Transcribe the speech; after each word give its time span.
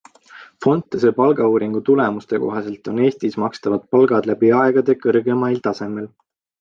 Fontese 0.65 1.11
palgauuringu 1.17 1.81
tulemuste 1.89 2.39
kohaselt 2.45 2.91
on 2.93 3.03
Eestis 3.09 3.37
makstavad 3.47 3.85
palgad 3.97 4.31
läbi 4.33 4.51
aegade 4.63 4.97
kõrgemail 5.05 5.61
tasemel. 5.69 6.09